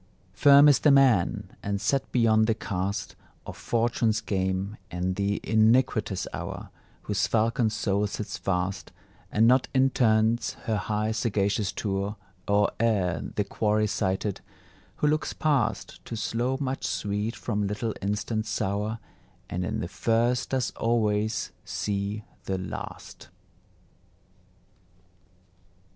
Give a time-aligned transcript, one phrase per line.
[0.33, 3.15] Firm is the man, and set beyond the cast
[3.45, 6.71] Of Fortune's game, and the iniquitous hour,
[7.03, 8.91] Whose falcon soul sits fast,
[9.31, 12.15] And not intends her high sagacious tour
[12.47, 14.41] Or ere the quarry sighted;
[14.95, 18.97] who looks past To slow much sweet from little instant sour,
[19.51, 23.29] And in the first does always see the last.